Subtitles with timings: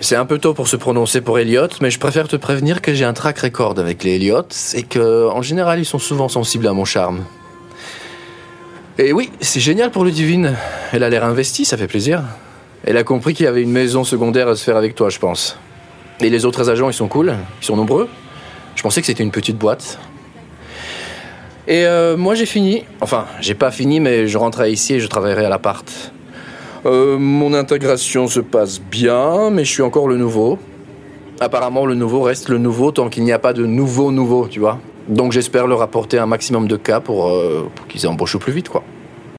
[0.00, 2.94] C'est un peu tôt pour se prononcer pour Elliot, mais je préfère te prévenir que
[2.94, 6.68] j'ai un track record avec les Elliot et que, en général, ils sont souvent sensibles
[6.68, 7.24] à mon charme.
[8.96, 10.54] Et oui, c'est génial pour le Divine.
[10.92, 12.22] Elle a l'air investie, ça fait plaisir.
[12.84, 15.18] Elle a compris qu'il y avait une maison secondaire à se faire avec toi, je
[15.18, 15.58] pense.
[16.20, 18.08] Et les autres agents, ils sont cool Ils sont nombreux
[18.76, 19.98] Je pensais que c'était une petite boîte.
[21.66, 22.84] Et euh, moi, j'ai fini.
[23.00, 26.12] Enfin, j'ai pas fini, mais je rentrerai ici et je travaillerai à l'appart.
[26.86, 30.58] Euh, mon intégration se passe bien, mais je suis encore le nouveau.
[31.40, 34.60] Apparemment, le nouveau reste le nouveau tant qu'il n'y a pas de nouveau nouveau, tu
[34.60, 34.78] vois.
[35.08, 38.52] Donc j'espère leur apporter un maximum de cas pour, euh, pour qu'ils embauchent au plus
[38.52, 38.82] vite, quoi.